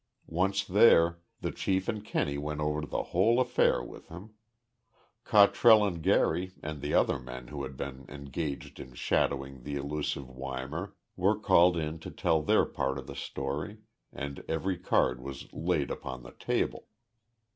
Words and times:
Once 0.25 0.65
there, 0.65 1.19
the 1.41 1.51
chief 1.51 1.87
and 1.87 2.03
Kenney 2.03 2.35
went 2.35 2.59
over 2.59 2.81
the 2.81 3.03
whole 3.13 3.39
affair 3.39 3.83
with 3.83 4.07
him. 4.07 4.31
Cottrell 5.25 5.85
and 5.85 6.01
Gary 6.01 6.53
and 6.63 6.81
the 6.81 6.95
other 6.95 7.19
men 7.19 7.49
who 7.49 7.61
had 7.61 7.77
been 7.77 8.07
engaged 8.09 8.79
in 8.79 8.95
shadowing 8.95 9.61
the 9.61 9.75
elusive 9.75 10.25
Weimar 10.27 10.95
were 11.15 11.37
called 11.39 11.77
in 11.77 11.99
to 11.99 12.09
tell 12.09 12.41
their 12.41 12.65
part 12.65 12.97
of 12.97 13.05
the 13.05 13.15
story, 13.15 13.77
and 14.11 14.43
every 14.49 14.79
card 14.79 15.21
was 15.21 15.53
laid 15.53 15.91
upon 15.91 16.23
the 16.23 16.31
table. 16.31 16.87